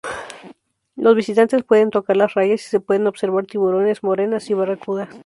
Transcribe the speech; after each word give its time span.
Los 0.95 1.15
visitantes 1.15 1.63
pueden 1.63 1.91
tocar 1.91 2.17
las 2.17 2.33
rayas, 2.33 2.63
y 2.63 2.67
se 2.67 2.79
pueden 2.79 3.05
observar 3.05 3.45
tiburones, 3.45 4.01
morenas 4.01 4.49
y 4.49 4.55
barracudas. 4.55 5.09